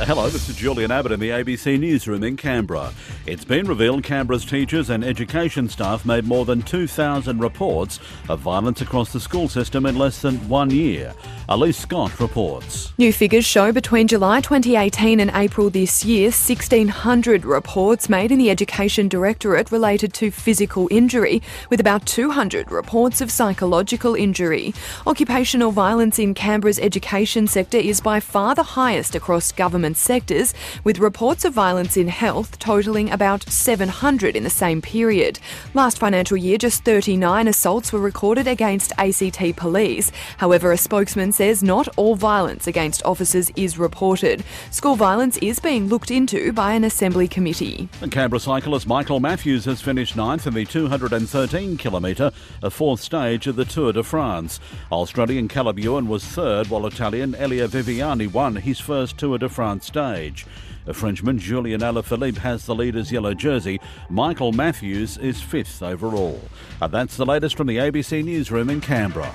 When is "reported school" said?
43.78-44.96